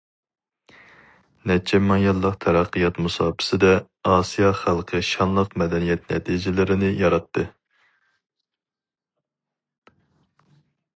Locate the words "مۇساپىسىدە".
3.07-3.75